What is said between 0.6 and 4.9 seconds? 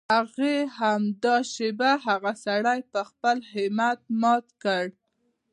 همدا شېبه هغه سړی په خپل همت مات کړ.